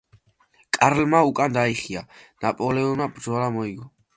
კარლმა 0.77 1.19
უკან 1.31 1.53
დაიხია, 1.59 2.03
ნაპოლეონმა 2.47 3.11
ბრძოლა 3.19 3.53
მოიგო. 3.61 3.91